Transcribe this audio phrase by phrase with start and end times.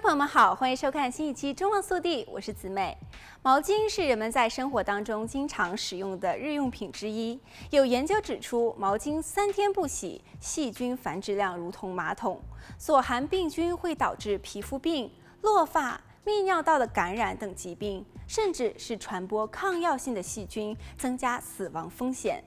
[0.00, 2.96] 朋友们好，欢迎收看新一期《中望速递》，我是子美。
[3.42, 7.38] 毛巾是人们在生活当中经常使用的日用品之一。
[7.70, 12.40] 有研究指出，毛巾三天不洗，细菌繁殖量如同马桶，
[12.78, 15.10] 所含病菌会导致皮肤病、
[15.42, 22.44] 落发、泌尿道的感染等疾病，甚至是传播抗药性的细菌，增加死亡风险。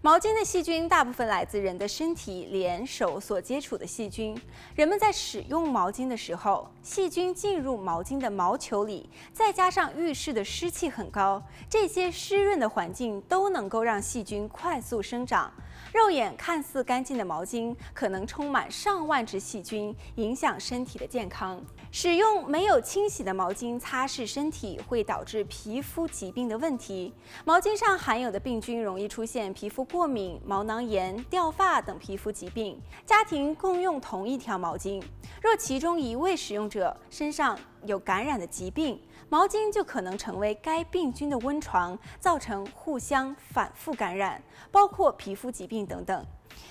[0.00, 4.40] 毛巾的细菌大部分来自人的身体、脸、手所接触的细菌。
[4.76, 15.52] 人们在使用毛巾的时候，细菌进入毛巾的毛球里，再加上浴室的湿气很高，这些湿润的环境都能够让细菌快速生长。
[15.92, 21.60] 肉眼看似干净的毛巾，可能充满上万只细菌，影响身体的健康。
[21.90, 27.14] 使用没有清洗的毛巾擦拭身体，会导致皮肤疾病的问题。
[27.44, 32.80] 毛巾上含有的病菌容易出现皮肤过敏、毛囊炎、掉发等皮肤疾病。
[33.04, 35.02] 家庭共用同一条毛巾，
[35.42, 46.24] 若其中一位使用者身上有感染的疾病，毛巾就可能成为该病菌的温床，造成互相反复感染，包括皮肤疾病等等。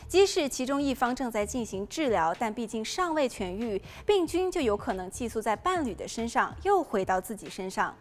[0.08, 7.94] 即使其中一方正在进行治疗，但毕竟尚未痊愈，病菌就有可能寄宿在伴侣的身上，又回到自己身上。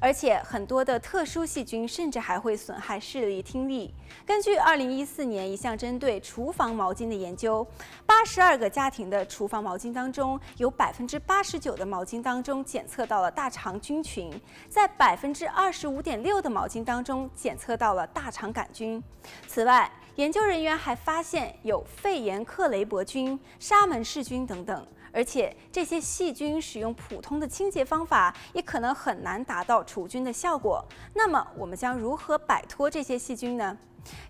[0.00, 3.94] 而且很多的特殊细菌甚至还会损害视力、听力。
[4.26, 7.66] 根据2014年一项针对厨房毛巾的研究
[8.06, 14.30] ，82个家庭的厨房毛巾当中，有89%的毛巾当中检测到了大肠菌群，
[14.68, 19.02] 在25.6%的毛巾当中检测到了大肠杆菌。
[19.46, 30.84] 此外，研究人员还发发现有肺炎克雷伯菌、沙门氏菌等等，而且这些细菌使用普通的清洁方法也可能很难达到除菌的效果。
[31.14, 33.78] 那么，我们将如何摆脱这些细菌呢？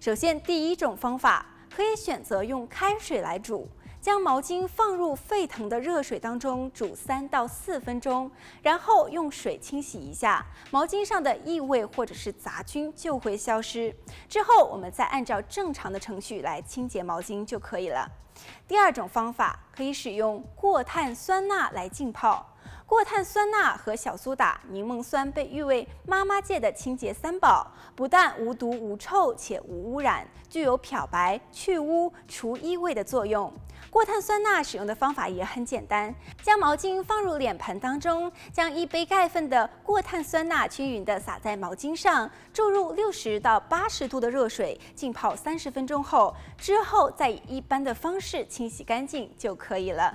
[0.00, 3.66] 首先，第一种方法可以选择用开水来煮。
[4.02, 8.28] 将毛巾放入沸腾的热水当中煮三到四分钟，
[8.60, 13.94] 然后用水清洗一下，毛巾上的异味或者是杂菌就会消失。
[14.28, 18.10] 之后我们再按照正常的程序来清洁毛巾就可以了。
[18.66, 22.51] 第二种方法可以使用过碳酸钠来浸泡。
[22.92, 27.66] 过碳酸钠和小苏打、柠檬酸被誉为妈妈界的清洁三宝，
[27.96, 33.50] 不但无毒无臭且无污染，具有漂白、去污、除异味的作用。
[33.88, 50.14] 过碳酸钠使用的方法也很简单，将毛巾放入脸盆当中，将一杯盖份的过碳酸钠均匀地撒在毛巾上，注入六十到八十度的热水浸泡三十分钟后，之后再以一般的方式清洗干净就可以了。